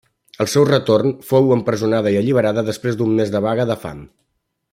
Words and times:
Al 0.43 0.47
seu 0.53 0.63
retorn 0.69 1.13
fou 1.31 1.53
empresonada 1.57 2.15
i 2.15 2.19
alliberada 2.23 2.67
després 2.71 3.01
d'un 3.03 3.13
mes 3.21 3.35
de 3.37 3.43
vaga 3.49 3.69
de 3.75 3.77
fam. 3.87 4.03